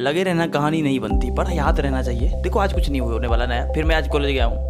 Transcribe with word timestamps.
लगे 0.00 0.22
रहना 0.22 0.46
कहानी 0.46 0.82
नहीं 0.82 1.00
बनती 1.00 1.30
पर 1.30 1.52
याद 1.52 1.80
रहना 1.80 2.02
चाहिए। 2.02 2.28
देखो, 2.28 2.58
आज 2.58 2.72
कुछ 2.72 2.90
नहीं 2.90 3.00
होने 3.00 3.28
वाला 3.28 3.46
नया, 3.46 3.72
फिर 3.72 3.84
मैं 3.84 3.96
आज 3.96 4.08
कॉलेज 4.08 4.30
गया 4.30 4.44
हूँ। 4.44 4.68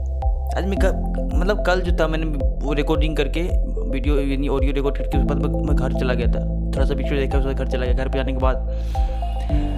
आज 0.56 0.64
मैं 0.66 1.38
मतलब 1.38 1.64
कल 1.64 1.80
जो 1.80 1.96
था, 2.00 2.08
मैंने 2.08 2.26
वो 2.66 2.72
रिकॉर्डिंग 2.72 3.16
करके 3.16 3.42
वीडियो 3.90 4.20
यानी 4.20 4.48
ऑडियो 4.48 4.72
रिकॉर्ड 4.72 4.98
करके 4.98 5.18
उसके 5.18 5.34
बाद 5.34 5.50
मैं- 5.50 5.76
घर 5.76 5.92
चला 5.92 6.14
गया 6.14 6.26
था। 6.26 6.46
थोड़ा 6.46 6.84
सा 6.84 6.94
वीडियो 6.94 7.14
देखा, 7.14 7.38
उसके 7.38 7.54
घर 7.54 7.66
चला 7.66 7.84
गया। 7.84 7.94
घर 7.94 8.08
पर 8.08 8.14
जाने 8.14 8.32
के 8.32 8.38
बाद 8.38 8.68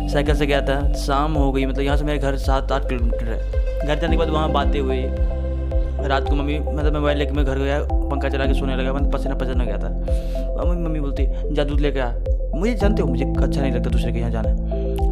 साइकिल 0.08 0.34
से 0.34 0.46
गया 0.46 0.62
था। 0.62 0.92
शाम 0.92 1.34
हो 1.34 1.52
गई 1.52 1.66
मतलब 1.66 1.82
यहाँ 1.82 1.96
से 1.96 2.04
मेरे 2.04 2.18
घर 2.18 2.36
सात 2.36 2.72
आठ 2.72 2.88
किलोमीटर 2.88 3.24
है। 3.24 3.52
घर 3.86 4.00
जाने 4.00 4.12
के 4.12 4.16
बाद 4.16 4.28
वहाँ 4.28 4.52
बातें 4.52 4.80
हुई। 4.80 5.06
रात 6.08 6.28
को 6.28 6.34
मम्मी 6.34 6.58
मतलब 6.58 6.96
मोबाइल 6.96 7.18
लेके 7.18 7.32
मैं 7.32 7.44
घर 7.44 7.58
गया, 7.58 7.82
पंखा 7.82 8.28
चला 8.28 8.46
के 8.46 8.54
सोने 8.54 8.76
लगा 8.76 8.92
मतलब 8.92 9.12
पसीना 9.12 9.34
पसीना 9.34 9.64
गया 9.64 9.78
था। 9.78 9.88
मम्मी 10.64 10.84
मम्मी 10.84 11.00
बोलती, 11.00 11.54
जा 11.54 11.64
दूध 11.64 11.80
लेके 11.80 12.00
आ। 12.00 12.12
मुझे 12.54 12.74
जानते 12.74 13.02
हो, 13.02 13.08
मुझे 13.08 13.24
अच्छा 13.24 13.60
नहीं 13.60 13.72
लगता 13.72 13.90
दूसरे 13.90 14.12
के 14.12 14.18
यहाँ 14.18 14.30
जाना। 14.30 14.69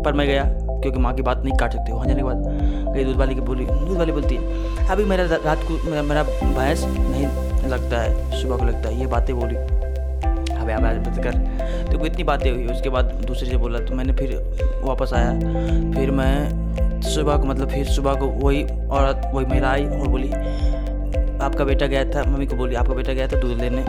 पर 0.08 0.14
मैं 0.14 0.26
गया 0.26 0.44
क्योंकि 0.80 0.98
माँ 0.98 1.14
की 1.14 1.22
बात 1.22 1.42
नहीं 1.44 1.56
काट 1.56 1.72
सकते 1.72 1.92
वहाँ 1.92 2.06
जाने 2.06 2.20
के 2.20 2.24
बाद 2.24 2.94
गई 2.94 3.04
दूध 3.04 3.16
वाली 3.16 3.34
की 3.34 3.40
बोली 3.40 3.64
दूध 3.64 3.96
वाली 3.98 4.12
बोलती 4.12 4.34
है 4.34 4.86
अभी 4.88 5.04
मेरा 5.04 5.24
रात 5.24 5.64
को 5.64 5.90
मेरा, 5.90 6.02
मेरा 6.02 6.22
भैंस 6.22 6.84
नहीं 6.84 7.26
लगता 7.70 8.00
है 8.02 8.40
सुबह 8.42 8.56
को 8.56 8.64
लगता 8.64 8.88
है। 8.88 9.00
ये 9.00 9.06
बातें 9.06 9.34
बोली। 9.40 9.56
अबे 10.54 10.72
अब 10.72 10.84
आज 10.84 11.18
कर। 11.18 11.92
तो 11.92 12.04
इतनी 12.06 12.24
बातें 12.24 12.50
हुई 12.50 12.66
उसके 12.66 12.90
बाद 12.90 13.12
दूसरे 13.26 13.48
से 13.50 13.56
बोला 13.56 13.78
तो 13.78 13.94
मैंने 13.94 14.12
फिर 14.12 14.34
वापस 14.84 15.12
आया। 15.14 15.32
फिर 15.92 16.10
मैं 16.10 17.00
सुबह 17.04 17.36
को 17.36 17.44
मतलब 17.44 17.68
फिर 17.68 17.86
सुबह 17.86 18.14
को 18.14 18.26
वही 18.38 18.62
औरत 18.64 19.30
वही 19.34 19.46
महिला 19.46 19.70
आई 19.70 19.84
और 19.84 20.08
बोली 20.08 20.32
आपका 21.38 21.64
बेटा 21.64 21.86
गया 21.86 22.04
था? 22.04 22.22
मम्मी 22.22 22.46
को 22.46 22.56
बोली 22.56 22.74
आपका 22.74 22.94
बेटा 22.94 23.12
गया 23.12 23.28
था 23.28 23.40
दूध 23.40 23.60
लेने 23.60 23.84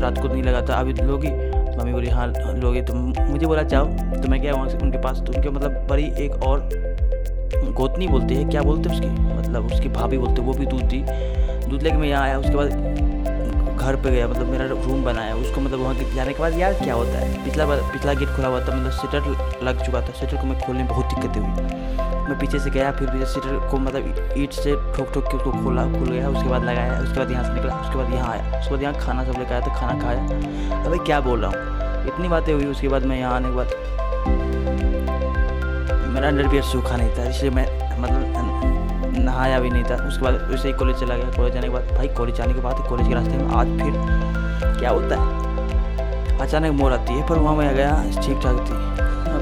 रात 0.00 0.18
को 0.18 0.28
नहीं 0.28 0.42
लगा 0.42 0.66
था 0.68 0.80
अभी 0.80 0.92
लोगी? 1.02 1.28
मम्मी 1.78 1.92
बोली 1.92 2.08
हाँ 2.08 2.26
लोगे 2.56 2.82
तो 2.82 2.94
मुझे 2.94 3.46
बोला, 3.46 3.62
जाओ 3.62 3.86
तो 4.16 4.28
मैं 4.28 4.40
गया 4.40 4.52
वहाँ 4.52 4.68
से 4.68 4.78
उनके 4.78 4.98
पास। 4.98 5.20
तो 5.20 5.32
उनके 5.32 5.50
मतलब 5.50 5.86
बड़ी 5.90 6.04
एक 6.18 6.42
और 6.42 6.68
गोतनी 7.76 8.06
बोलती 8.08 8.34
है, 8.34 8.44
क्या 8.44 8.62
बोलते 8.62 8.88
हैं 8.88 8.96
उसकी? 8.96 9.08
मतलब 9.32 9.72
उसकी 9.72 9.88
भाभी 9.88 10.18
बोलते 10.18 10.42
वो 10.42 10.52
भी 10.52 10.66
दूध 10.66 10.82
दी। 10.84 11.04
दूध 11.68 11.82
लेके 11.82 11.96
मैं 11.96 12.08
यहाँ 12.08 12.22
आया, 12.22 12.38
उसके 12.38 12.54
बाद 12.56 13.04
घर 13.86 13.96
पे 14.02 14.10
गया 14.10 14.28
मतलब 14.28 14.46
मेरा 14.50 14.64
रूम 14.66 15.02
बनाया, 15.04 15.34
उसको 15.36 15.60
मतलब 15.60 15.80
वहाँ 15.80 15.94
जाने 16.14 16.32
के 16.32 16.40
बाद 16.40 16.58
यार 16.58 16.72
क्या 16.74 16.94
होता 16.94 17.18
है? 17.18 17.44
पिछला 17.44 17.66
पिछला 17.92 18.12
गेट 18.14 18.28
खुला 18.36 18.48
हुआ 18.48 18.60
था 18.60 18.76
मतलब 18.76 18.90
सीटर 18.92 19.64
लग 19.66 19.84
चुका 19.84 20.00
था 20.00 20.12
सीटर 20.20 20.36
को 20.36 20.46
मैं 20.46 20.58
खोलने 20.60 20.82
में 20.82 20.88
बहुत 20.88 21.14
दिक्कतें 21.14 21.40
हुई। 21.40 22.04
मैं 22.26 22.38
पीछे 22.38 22.58
से 22.58 22.70
गया, 22.70 22.90
फिर 22.92 23.08
पीछे 23.08 23.26
सीटर 23.32 23.68
को 23.70 23.78
मतलब 23.78 24.34
ईट 24.38 24.52
से 24.52 24.74
ठोक 24.96 25.12
ठोक 25.14 25.24
के 25.24 25.36
उसको 25.36 25.50
खोला, 25.52 25.84
खुल 25.92 26.08
गया, 26.08 26.28
उसके 26.28 26.48
बाद 26.48 26.64
लगाया, 26.64 26.98
उसके 27.00 27.18
बाद 27.18 27.30
यहाँ 27.30 27.44
से 27.44 27.52
निकला, 27.54 27.74
उसके 27.76 27.96
बाद 27.96 28.12
यहाँ 28.14 28.32
आया, 28.32 28.58
उसके 28.60 28.70
बाद 28.70 28.82
यहाँ 28.82 28.94
खाना 29.00 29.24
सब 29.24 29.38
लेकर 29.38 29.52
आया 29.54 29.66
था, 29.66 29.74
खाना 29.74 30.00
खाया। 30.02 30.82
अबे 30.84 30.98
क्या 31.04 31.20
बोल 31.20 31.44
रहा 31.44 31.50
हूँ? 31.50 31.58
इतनी 32.08 32.28
बातें 32.28 32.52
हुई, 32.54 32.66
उसके 32.66 32.88
बाद 32.88 33.06
मैं 33.06 33.18
यहाँ 33.18 33.34
आने 33.34 33.48
के 33.48 33.54
बाद 33.56 33.68
मेरा 36.14 36.28
अंडरवियर 36.28 36.62
सूखा 36.64 36.96
नहीं 36.96 37.16
था, 37.16 37.28
इसलिए 37.30 37.50
मैं 37.50 37.66
मतलब 38.00 38.34
नहाया 39.36 39.58
भी 39.60 39.70
नहीं 39.70 39.84
था। 39.84 39.96
उसके 40.08 40.24
बाद 40.24 40.34
वैसे 40.50 40.68
ही 40.68 40.74
कॉलेज 40.74 40.96
चला 40.96 41.16
गया। 41.16 41.30
कॉलेज 41.36 41.54
जाने 41.54 41.66
के 41.66 41.72
बाद 41.72 41.90
भाई 41.96 42.08
कॉलेज 42.18 42.36
जाने 42.36 42.54
के 42.54 42.60
बाद 42.60 42.76
कॉलेज 42.88 43.08
के 43.08 43.14
रास्ते 43.14 43.36
में 43.36 43.50
आज 43.52 43.66
फिर 43.80 44.78
क्या 44.78 44.90
होता 44.90 45.16
है? 45.16 46.38
अचानक 46.40 46.72
मोड़ 46.72 46.92
आती 46.92 47.14
है, 47.14 47.26
पर 47.28 47.38
वहाँ 47.38 47.56
मैं 47.56 47.74
गया 47.74 48.02
ठीक 48.16 48.40
ठाक 48.42 48.56
थी 48.60 48.84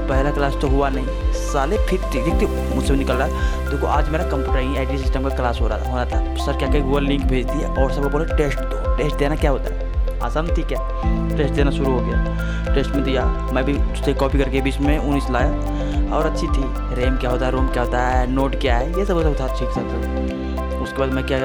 पहला 0.09 0.31
क्लास 0.31 0.57
तो 0.61 0.67
हुआ 0.67 0.89
नहीं। 0.89 1.31
साले 1.33 1.77
फिर 1.87 2.01
ठीक 2.13 2.43
मुझसे 2.75 2.93
भी 2.93 2.99
निकल 2.99 3.13
रहा 3.13 3.27
देखो, 3.69 3.87
आज 3.87 4.09
मेरा 4.09 4.23
कंप्यूटर 4.23 4.59
ही 4.59 4.77
आई 4.77 4.97
सिस्टम 4.97 5.29
का 5.29 5.35
क्लास 5.35 5.61
हो 5.61 5.67
रहा 5.67 5.77
था 5.77 5.89
होना 5.89 6.05
था। 6.05 6.45
सर 6.45 6.57
क्या 6.57 6.69
क्या 6.71 6.81
गूगल 6.81 7.03
लिंक 7.03 7.23
भेज 7.23 7.45
दिया 7.45 7.69
और 7.73 7.91
सब 7.91 8.11
बोले 8.11 8.25
टेस्ट 8.37 8.59
दो 8.59 8.95
टेस्ट 8.97 9.15
देना 9.15 9.35
क्या 9.35 9.51
होता 9.51 9.73
है? 9.73 10.19
आसान 10.23 10.47
थी 10.47 10.63
क्या? 10.63 10.79
टेस्ट 11.37 11.53
देना 11.53 11.71
शुरू 11.71 11.91
हो 11.91 11.99
गया। 11.99 12.73
टेस्ट 12.75 12.91
में 12.91 13.03
दिया। 13.03 13.25
मैं 13.53 13.63
भी 13.65 13.73
उससे 13.73 14.13
कॉपी 14.13 14.37
करके 14.37 14.61
बीच 14.61 14.79
में 14.79 14.97
उन्नीस 14.97 15.29
लाया। 15.31 15.49
और 16.09 16.25
अच्छी 16.25 16.47
थी। 16.47 16.95
रैम 16.95 17.17
क्या 17.17 17.29
होता 17.29 17.45
है? 17.45 17.51
रोम 17.51 17.67
क्या 17.67 17.83
होता 17.83 18.07
है? 18.07 18.31
नोट 18.31 18.59
क्या 18.61 18.77
है? 18.77 18.89
ये 18.99 19.05
सब 19.05 19.13
होता 19.13 19.33
था 19.39 19.47
ठीक 19.59 19.69
ठाक 19.75 20.81
उसके 20.81 20.97
बाद 20.99 21.13
मैं 21.13 21.25
क्या 21.25 21.37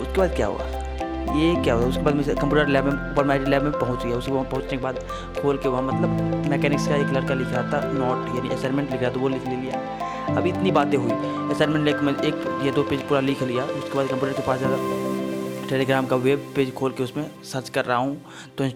उसके 0.00 0.18
बाद 0.18 0.34
क्या 0.36 0.46
हुआ? 0.46 0.64
ये 1.36 1.54
क्या 1.64 1.74
हुआ? 1.74 1.86
उसके 1.86 2.02
बाद 2.02 2.14
मैं 2.14 2.24
कंप्यूटर 2.26 2.68
लैब 2.68 2.84
में, 2.84 2.92
ऊपर 3.12 3.24
मेरी 3.24 3.50
लैब 3.50 3.62
में 3.62 3.72
पहुँच 3.72 4.04
गया। 4.04 4.16
उसके 4.16 4.32
वहाँ 4.32 4.44
पहुँचने 4.50 4.70
के 4.70 4.82
बाद 4.82 4.98
खोल 5.40 5.56
के 5.56 5.68
वहाँ 5.68 5.82
मतलब 5.82 6.46
मैकेनिक्स 6.50 6.86
का 6.88 6.96
एक 6.96 7.12
लड़का 7.14 7.34
लिख 7.34 7.48
रहा 7.48 7.62
था, 7.72 7.80
नोट, 7.92 8.36
यानी 8.36 8.48
असाइनमेंट 8.54 8.90
लिख 8.90 9.02
रहा 9.02 9.10
था, 9.10 9.20
वो 9.20 9.28
लिख 9.28 9.48
ले 9.48 9.56
लिया। 9.56 10.36
अभी 10.36 10.50
इतनी 10.50 10.70
बातें 10.70 10.96
हुई। 10.98 11.12
असाइनमेंट 11.54 11.84
लेके 11.84 12.06
मैं 12.06 12.14
एक 12.22 12.64
या 12.66 12.72
दो 12.72 12.82
पेज 12.82 13.02
पूरा 13.08 13.20
लिख 13.20 13.42
लिया। 13.42 13.64
उसके 13.64 13.96
बाद 13.96 14.06
कंप्यूटर 14.06 14.32
के 14.32 14.46
पास 14.46 14.58
ज़्यादा 14.58 14.76
टेलीग्राम 15.68 16.06
का 16.06 16.16
वेब 16.16 16.52
पेज 16.56 16.72
खोल 16.74 16.92
के 16.92 17.02
उसमें 17.02 17.24
सर्च 17.44 17.68
कर 17.68 17.84
रहा 17.84 17.96
हूँ। 17.96 18.16
तो 18.58 18.68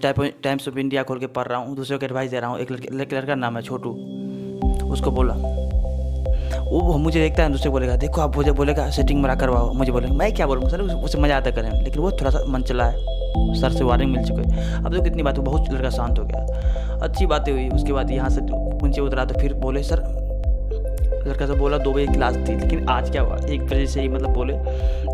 टाइम्स 0.43 0.69
ऑफ़ 0.69 0.79
इंडिया 0.79 1.03
खोल 1.03 1.19
के 1.19 1.27
पढ़ 1.29 1.47
रहा 1.47 1.59
हूँ। 1.59 1.77
दूसरे 1.77 1.99
को 1.99 2.05
एडवाइस 2.05 2.31
दे 2.31 2.41
रहा 2.41 2.51
हूँ। 2.51 2.59
एक 2.59 2.73
लड़के, 2.73 3.17
लड़का 3.17 3.35
नाम 3.35 3.57
है 3.57 3.63
छोटू। 3.63 3.97
उसको 4.93 5.11
बोला। 5.11 5.35
वो 6.61 6.99
मुझे 6.99 7.21
देखता 7.21 7.43
है 7.43 7.53
दूसरे 7.53 7.71
बोलेगा 7.71 7.97
देखो 7.97 8.21
आप 8.21 8.37
मुझे 8.37 8.53
बोलेगा 8.53 8.91
सेटिंग 8.91 9.23
मरा 9.23 9.35
करवाओ। 9.35 9.73
मुझे 9.73 9.93
बोलेगा 9.93 10.15
मैं 10.15 10.35
क्या 10.35 10.47
बोलूँगा 10.47 10.69
सर 10.69 10.81
उस- 10.81 10.95
उसे 10.95 11.19
मज़ा 11.19 11.37
आता 11.37 11.51
करें। 11.51 11.85
लेकिन 11.85 12.03
वो 12.03 12.11
थोड़ा 12.11 12.31
सा 12.31 12.45
मन 12.49 12.63
चला 12.63 12.85
है। 12.85 13.23
सर 13.61 13.73
से 13.73 13.85
वार्निंग 13.85 14.13
मिल 14.13 14.25
चुकी 14.25 14.51
है। 14.51 14.85
अब 14.85 14.97
तो 14.97 15.03
कितनी 15.03 15.23
बात 15.23 15.39
हुई, 15.39 15.45
बहुत 15.45 15.71
लड़का 15.71 15.91
शांत 15.91 16.19
हो 16.19 16.25
गया। 16.25 16.47
अच्छी 17.03 17.27
बातें 17.27 17.53
हुई 17.53 17.69
उसके 17.69 17.93
बाद 17.93 18.11
यहाँ 18.11 18.31
से 18.31 18.41
नीचे 18.43 19.01
उतरा 19.01 19.25
तो 19.25 19.41
फिर 19.41 19.55
बोले 19.55 19.83
सर 19.83 20.22
लड़का 21.27 21.47
से 21.47 21.53
बोला, 21.53 21.79
दो 21.79 21.93
बजे 21.93 22.07
क्लास 22.07 22.37
थी, 22.39 22.55
लेकिन 22.57 22.89
आज 22.89 23.11
क्या 23.11 23.23
हुआ? 23.23 23.37
एक 23.49 23.65
बजे 23.65 23.87
से 23.87 24.01
ही 24.01 24.09
मतलब 24.09 24.33
बोले 24.35 24.55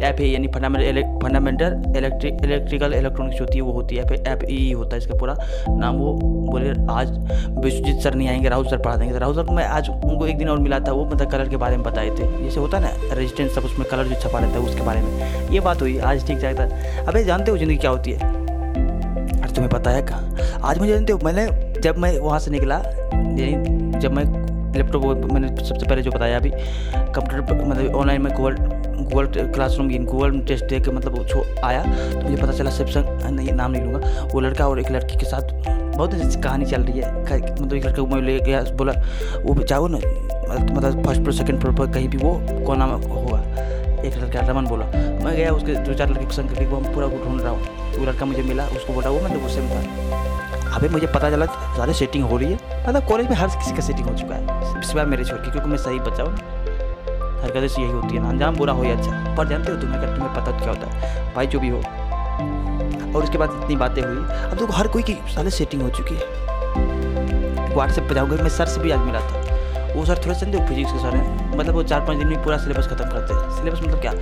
एफ़ 0.07 0.21
है, 0.21 0.29
यानी 0.29 0.49
fundamental 0.49 1.03
fundamental 1.23 1.83
electric 1.97 2.45
electrical 2.45 2.95
electronics 2.95 3.41
होती 3.41 3.59
है, 3.59 3.63
वो 3.63 3.73
होती 3.73 3.97
है 3.97 4.05
ऐप 4.05 4.27
ऐप 4.29 4.45
ई 4.51 4.73
होता 4.73 4.97
है 4.97 5.03
इसका 5.03 5.15
पूरा 5.15 5.37
नाम, 5.69 5.97
वो 5.97 6.13
बोले, 6.51 6.71
आज 6.91 7.11
विश्वजीत 7.59 8.01
सर 8.01 8.15
नहीं 8.15 8.29
आएँगे, 8.29 8.49
राहुल 8.49 8.67
सर 8.67 8.79
पढ़ा 8.79 8.97
देंगे। 8.97 9.13
तो 9.15 9.19
राहुल 9.19 9.35
सर 9.37 9.43
को 9.43 9.53
मैं 9.53 9.65
आज 9.67 9.89
उनको 9.91 10.27
एक 10.27 10.39
दिन 10.39 10.49
और 10.49 10.59
मिला 10.59 10.81
था, 10.81 10.93
वो 10.93 11.05
मतलब 11.05 11.31
कलर 11.31 11.49
के 11.49 11.57
बारे 11.57 11.77
में 11.77 11.85
बताए 11.85 12.11
थे। 12.11 12.45
जैसे 12.45 12.61
होता 12.61 12.79
है 12.79 12.85
ना 12.85 13.15
रेजिस्टेंस 13.15 13.55
सब, 13.55 13.65
उसमें 13.65 13.89
कलर 13.89 14.05
जो 14.05 14.21
छपा 14.21 14.39
रहता 14.39 14.59
है, 14.59 14.61
उसके 14.61 14.83
बारे 14.83 15.01
में। 15.01 15.51
ये 15.51 15.61
बात 15.61 15.83
हुई, 15.83 15.99
आज 15.99 16.27
ठीक 16.27 16.39
ठाक 16.39 16.59
था। 16.59 17.05
अबे 17.09 17.25
जानते 17.25 17.51
हो 17.51 17.59
ज़िंदगी 17.59 17.77
क्या 17.77 17.91
होती 17.91 18.13
है? 18.13 18.37
तुम्हें 19.49 19.69
पता 19.71 19.91
है 19.91 20.03
कहाँ? 20.03 20.37
आज 20.65 20.79
मुझे 20.79 20.93
जानते 20.93 21.13
हो, 21.13 21.19
मैंने 21.25 21.47
जब 21.81 21.97
मैं 21.99 22.19
वहाँ 22.19 22.39
से 22.39 22.51
निकला 22.51 22.83
जब 23.99 24.13
मैं 24.13 24.25
लैपटॉप 24.77 25.33
मैंने 25.33 25.49
सबसे 25.65 25.87
पहले 25.87 26.03
जो 26.03 26.11
बताया 26.11 26.37
अभी 26.37 26.51
कंप्यूटर 26.51 27.65
मतलब 27.67 27.95
ऑनलाइन 27.95 28.23
में 28.23 28.33
Google 28.37 28.57
Google 28.99 29.27
classroom 29.55 29.89
Google 30.05 30.39
test 30.41 30.65
दे 30.65 30.81
के 30.81 30.91
मतलब 30.91 31.19
वो 31.19 31.45
आया 31.65 31.83
तो 31.83 32.23
मुझे 32.23 32.43
पता 32.43 32.53
चला 32.53 32.71
सैमसंग 32.71 33.31
नहीं, 33.31 33.53
नाम 33.53 33.71
नहीं 33.71 33.83
लूँगा, 33.83 34.29
वो 34.35 34.41
लड़का 34.41 34.69
और 34.69 34.81
एक 34.81 34.91
लड़की 34.91 35.17
के 35.17 35.27
साथ 35.27 35.43
बहुत 35.97 36.15
अच्छी 36.15 36.41
कहानी 36.41 36.67
चल 36.67 36.83
रही 36.83 37.01
है। 37.01 37.23
मतलब 37.23 37.75
एक 37.75 37.87
लड़का 37.87 38.03
मैं 38.03 38.23
ले 38.23 38.39
गया, 38.41 38.63
बोला, 38.79 38.93
वो 39.45 39.55
जाओ 39.63 39.87
ना 39.89 39.99
मतलब 39.99 41.05
फ़र्स्ट 41.05 41.21
फ्लोर 41.21 41.35
सेकेंड 41.35 41.61
फ्लोर 41.61 41.75
पर 41.75 41.93
कहीं 41.93 42.09
भी 42.09 42.19
वो, 42.19 42.33
कौन 42.67 42.81
होगा 42.81 43.38
एक 43.99 44.17
लड़का 44.17 44.41
रमन 44.41 44.67
बोला। 44.67 44.85
मैं 45.25 45.37
गया, 45.37 45.53
उसके 45.53 45.75
दो 45.75 45.95
चार 45.95 46.09
लड़के 46.09 46.35
संग 46.35 46.49
करके 46.49 46.67
वो 46.67 46.81
पूरा 46.95 47.07
ढूंढ 47.09 47.41
रहा 47.41 47.51
हूँ। 47.51 47.97
वो 47.99 48.05
लड़का 48.05 48.27
मुझे 48.27 48.43
मिला, 48.43 48.67
उसको 48.67 48.93
बोला 48.93 49.11
वो 49.11 49.21
मतलब 49.21 49.45
उससे 49.45 49.61
था 49.61 50.77
अभी 50.77 50.89
मुझे 50.89 51.07
पता 51.07 51.31
चला, 51.31 51.47
ज़्यादा 51.75 51.93
सेटिंग 51.93 52.25
हो 52.25 52.37
रही 52.37 52.53
है। 52.53 52.87
मतलब 52.89 53.07
कॉलेज 53.07 53.29
में 53.29 53.37
हर 53.37 53.49
किसी 53.49 53.73
का 53.73 53.81
सेटिंग 53.81 54.09
हो 54.09 54.15
चुका 54.15 54.35
है। 54.35 54.47
बार 54.95 55.07
मेरे 55.07 55.25
छोड़ 55.25 55.39
के, 55.39 55.51
क्योंकि 55.51 55.69
मैं 55.69 55.77
सही 55.77 55.99
बचाऊँ 56.01 56.33
हरकतें 57.43 57.69
से 57.69 57.83
यही 57.83 57.91
होती 57.91 58.17
है 58.17 58.23
ना। 58.23 58.29
अंजाम 58.29 58.57
बुरा 58.57 58.73
हो 58.73 58.85
या 58.85 58.97
अच्छा 58.97 59.35
पर 59.37 59.49
जानते 59.49 59.73
हो 59.73 59.79
तुम्हें, 59.79 59.99
अगर 59.99 60.15
तुम्हें 60.15 60.35
पता 60.35 60.53
तो 60.53 60.59
क्या 60.59 60.69
होता 60.69 60.87
है। 60.87 61.35
भाई, 61.35 61.47
जो 61.47 61.61
भी 61.61 61.69
हो। 61.69 61.79
और 63.15 63.23
उसके 63.25 63.39
बाद 63.39 63.61
इतनी 63.63 63.77
बातें 63.77 64.03
हुई। 64.03 64.17
अब 64.17 64.57
देखो, 64.59 64.73
हर 64.73 64.89
कोई 64.89 65.03
की 65.03 65.15
सारे 65.35 65.51
सेटिंग 65.51 65.83
हो 65.83 65.89
चुकी 65.91 66.15
है। 66.15 67.75
व्हाट्सएप 67.75 68.09
पर 68.09 68.15
जाओगे 68.15 68.37
मैं 68.37 68.49
सर 68.49 68.67
से 68.67 68.81
भी 68.81 68.91
आज 68.91 68.99
मिला 68.99 69.21
था 69.21 69.38
वो 69.99 70.07
सर 70.07 70.19
थोड़ा 70.19 70.39
चंदे 70.39 70.59
फिजिक्स 70.59 70.93
के 70.93 70.99
सर 70.99 71.17
हैं 71.17 71.59
मतलब 71.59 71.75
वो 71.75 71.83
चार 71.83 72.01
पाँच 72.01 72.19
दिन 72.19 72.27
में 72.27 72.45
पूरा 72.45 72.57
सिलेबस 72.57 72.87
खत्म 72.87 73.05
करते 73.05 73.35
हैं 73.35 73.59
सिलेबस 73.59 73.81
मतलब 73.83 74.01
क्या? 74.01 74.13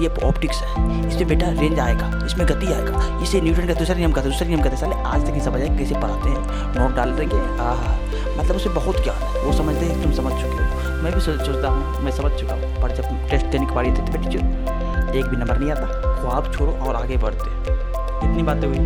ये 0.00 0.26
ऑप्टिक्स 0.26 0.62
है। 0.62 1.08
इसमें 1.08 1.28
बेटा 1.28 1.46
रेंज 1.48 1.80
आएगा, 1.80 2.26
इसमें 2.26 2.46
गति 2.46 2.66
आएगा। 2.66 3.20
इसे 3.22 3.40
न्यूटन 3.40 3.66
का 3.66 3.74
दूसरा 3.74 3.96
नियम 3.96 4.12
कहते 4.12 4.28
हैं, 4.28 4.30
दूसरा 4.30 4.48
नियम 4.48 4.62
कहते 4.62 4.76
हैं। 4.76 4.80
साले, 4.80 4.94
आज 4.94 5.24
तक 5.24 5.30
नहीं 5.30 5.40
समझ 5.40 5.60
आए 5.60 5.78
कैसे 5.78 5.94
पढ़ाते 5.94 6.28
हैं। 6.28 6.46
नोट 6.78 6.96
डाल 6.96 7.10
देंगे 7.10 7.36
आह 7.36 7.96
मतलब 8.38 8.56
उसे 8.56 8.68
बहुत 8.68 9.04
ज्ञान 9.04 9.16
है। 9.16 9.42
वो 9.42 9.52
समझते 9.52 9.86
हैं 9.86 10.02
तुम 10.02 10.12
समझ 10.12 10.32
चुके 10.32 10.64
हो। 10.64 11.02
मैं 11.02 11.14
भी 11.14 11.20
सोच- 11.20 11.44
सोचता 11.44 11.68
हूँ, 11.68 12.02
मैं 12.02 12.12
समझ 12.12 12.32
चुका 12.32 12.54
हूँ। 12.54 12.82
पर 12.82 12.92
जब 12.92 13.28
टेस्ट 13.30 13.46
देने 13.46 13.66
की 13.66 13.72
बारी 13.72 13.90
थी 13.90 13.96
तो 13.96 14.18
जो 14.18 14.38
एक 15.18 15.26
भी 15.26 15.36
नंबर 15.36 15.58
नहीं 15.58 15.70
आता। 15.70 15.86
ख्वाब 15.86 16.52
छोड़ो 16.58 16.72
और 16.72 16.96
आगे 16.96 17.16
बढ़ते। 17.16 17.85
इतनी 18.18 18.42
बातें 18.42 18.66
हुई। 18.68 18.78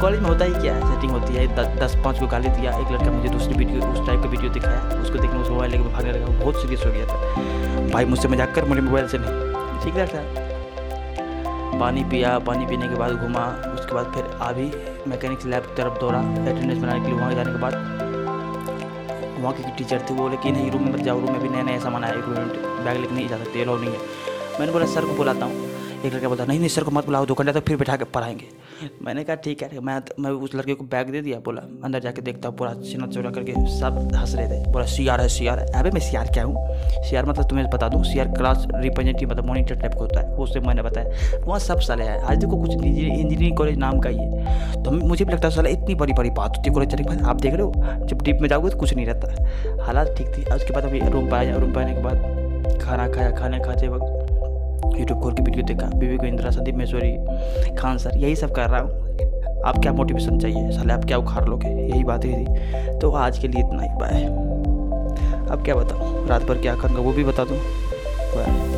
कॉलेज 0.00 0.20
में 0.20 0.28
होता 0.28 0.44
ही 0.44 0.52
क्या 0.52 0.74
है? 0.74 0.94
सेटिंग 0.94 1.12
होती 1.12 1.34
है 1.34 1.46
दस 1.56 1.66
दस 1.78 1.96
पाँच 2.04 2.18
को 2.20 2.26
गाली 2.26 2.48
दिया, 2.50 2.72
एक 2.78 2.92
लड़का 2.92 3.10
मुझे 3.12 3.28
दूसरी 3.28 3.54
वीडियो, 3.54 3.80
उस 3.82 4.06
टाइप 4.06 4.22
का 4.22 4.28
वीडियो 4.28 4.50
दिखाया, 4.52 5.00
उसको 5.02 5.18
देखने 5.18 5.38
उसको 5.38 5.54
मोबाइल 5.54 5.70
लेकर 5.72 5.88
भागने 5.88 6.12
लगा, 6.12 6.26
बहुत 6.38 6.60
सीरियस 6.62 6.84
हो 6.86 6.92
गया 6.92 7.06
था। 7.06 7.90
भाई 7.92 8.04
मुझसे 8.04 8.28
मज़ाक 8.28 8.54
कर 8.54 8.64
मेरे 8.64 8.82
मोबाइल 8.82 9.08
से 9.08 9.18
नहीं। 9.18 9.34
ठीक 9.82 9.94
था 10.14 10.46
पानी 11.78 12.02
पिया, 12.04 12.38
पानी 12.38 12.66
पीने 12.66 12.88
के 12.88 12.94
बाद 12.94 13.12
घुमा, 13.14 13.44
उसके 13.74 13.94
बाद 13.94 14.12
फिर 14.14 14.24
अभी 14.42 14.70
मैकेनिक्स 15.10 15.46
लैब 15.46 15.62
की 15.62 15.74
तरफ़ 15.76 15.98
दौड़ा 16.00 16.18
अटेंडेंस 16.18 16.78
बनाने 16.78 17.00
के 17.00 17.06
लिए 17.06 17.14
वहाँ 17.14 17.34
जाने 17.34 17.52
के 17.52 17.58
बाद। 17.58 17.74
वहाँ 19.40 19.52
के 19.52 19.70
टीचर 19.76 20.00
थे, 20.10 20.14
वो 20.14 20.28
कि 20.36 20.52
नहीं 20.52 20.70
रूम 20.70 20.82
में 20.82 20.92
मत 20.92 21.00
जाओ 21.00 21.20
रूम 21.20 21.32
में 21.32 21.40
भी 21.42 21.48
नया 21.48 21.62
नया 21.62 21.78
सामान 21.78 22.04
आया 22.04 22.14
एक 22.14 22.28
बैग 22.84 22.96
लेके 22.96 23.14
नहीं 23.14 23.28
जा 23.28 23.36
सकते 23.36 23.62
अलाउ 23.62 23.76
नहीं 23.76 23.90
है। 23.90 23.98
मैंने 24.60 24.72
बोला, 24.72 24.86
सर 24.86 25.04
को 25.04 25.14
बुलाता 25.14 25.46
हूँ। 25.46 25.67
एक 25.98 26.12
लड़का 26.14 26.28
बोलता, 26.28 26.44
नहीं 26.44 26.58
नहीं, 26.58 26.68
सर 26.68 26.82
को 26.82 26.90
मत 26.90 27.06
बुलाओ, 27.06 27.24
दो 27.26 27.34
घंटे 27.34 27.52
तक 27.52 27.66
फिर 27.66 27.76
बैठा 27.76 27.96
के 27.96 28.04
पढ़ाएँगे। 28.04 28.46
मैंने 29.02 29.22
कहा, 29.24 29.36
ठीक 29.36 29.62
है, 29.62 29.80
मैं 29.80 30.00
मैं 30.20 30.30
उस 30.30 30.54
लड़के 30.54 30.74
को 30.74 30.84
बैग 30.84 31.10
दे 31.10 31.20
दिया, 31.20 31.38
बोला, 31.38 31.60
अंदर 31.84 32.00
जाके 32.00 32.22
देखता 32.22 32.48
हूँ, 32.48 32.56
पूरा 32.56 32.72
सीना 32.82 33.06
चौड़ा 33.06 33.30
करके 33.30 33.52
सब 33.78 33.98
हंस 34.14 34.34
रहे 34.34 34.46
थे। 34.48 34.70
बोला 34.72 34.84
सी 34.86 35.06
आर 35.08 35.20
है 35.20 35.28
सी 35.28 35.46
आर 35.46 35.58
है। 35.58 35.66
अबे, 35.80 35.90
मैं 35.90 36.00
सी 36.00 36.16
आर 36.16 36.26
क्या 36.26 36.44
हूँ? 36.44 36.66
सी 37.04 37.16
आर 37.16 37.26
मतलब 37.26 37.48
तुम्हें 37.48 37.68
बता 37.70 37.88
दूँ 37.88 38.02
सी 38.04 38.18
आर 38.18 38.28
क्लास 38.28 38.66
रिप्रेजेंटेटिव 38.74 39.30
मतलब 39.30 39.46
मॉनिटर 39.46 39.74
टाइप 39.74 39.92
का 39.92 39.98
होता 39.98 40.20
है 40.20 40.36
उससे 40.36 40.60
मैंने 40.60 40.82
बताया। 40.82 41.40
वहाँ 41.46 41.58
सब 41.58 41.80
साले 41.80 42.04
है, 42.04 42.20
आज 42.22 42.38
देखो 42.38 42.60
कुछ 42.60 42.70
इंजीनियरिंग 42.70 43.56
कॉलेज 43.56 43.78
नाम 43.78 44.00
का 44.00 44.08
ही 44.08 44.18
है। 44.18 44.82
तो 44.84 44.90
मुझे 44.90 45.24
भी 45.24 45.32
लगता 45.32 45.48
है, 45.48 45.54
साला, 45.54 45.70
इतनी 45.70 45.94
बड़ी 45.94 46.12
बड़ी 46.12 46.30
बात 46.30 46.56
होती 46.56 46.68
है 46.68 46.74
कॉलेज 46.74 47.00
बाद। 47.00 47.22
आप 47.22 47.40
देख 47.40 47.54
रहे 47.54 47.62
हो, 47.62 48.06
जब 48.06 48.22
डीप 48.22 48.38
में 48.40 48.48
जाओगे 48.48 48.70
तो 48.70 48.78
कुछ 48.78 48.94
नहीं 48.94 49.06
रहता। 49.06 49.84
हालात 49.84 50.14
ठीक 50.18 50.28
थी, 50.28 50.44
उसके 50.54 50.72
बाद 50.72 50.84
अभी 50.84 51.00
रूम 51.00 51.28
पर 51.30 51.36
आया 51.36 51.56
रूम 51.56 51.72
पर 51.72 51.82
आने 51.82 51.94
के 51.94 52.02
बाद 52.02 52.78
खाना 52.82 53.08
खाया, 53.08 53.30
खाने 53.30 53.58
खाते 53.58 53.88
वक्त 53.88 54.17
यूट्यूब 54.84 55.20
खोल 55.20 55.32
के 55.32 55.42
वीडियो 55.42 55.64
देखा 55.64 55.90
विवेक 55.98 56.24
इंदिरा 56.24 56.50
संदीप 56.50 56.74
महेश्वरी 56.74 57.74
खान 57.74 57.98
सर, 57.98 58.16
यही 58.16 58.36
सब 58.36 58.52
कर 58.52 58.68
रहा 58.70 58.80
हूँ। 58.80 59.62
आप 59.66 59.78
क्या 59.78 59.92
मोटिवेशन 59.92 60.38
चाहिए? 60.38 60.70
साले, 60.70 60.92
आप 60.92 61.04
क्या 61.04 61.18
उखाड़ 61.18 61.44
लोगे? 61.44 61.68
यही 61.68 62.04
बात 62.04 62.24
ही 62.24 62.32
थी। 62.32 62.98
तो 62.98 63.10
आज 63.10 63.38
के 63.38 63.48
लिए 63.48 63.64
इतना 63.64 63.82
ही 63.82 63.88
बाय 63.88 64.24
अब 65.50 65.62
क्या 65.64 65.74
बताऊँ? 65.74 66.26
रात 66.28 66.42
भर 66.42 66.58
क्या 66.58 66.74
करूँगा 66.74 67.00
वो 67.00 67.12
भी 67.12 67.24
बता 67.24 67.44
दूँ? 67.44 67.58
बाय 68.34 68.76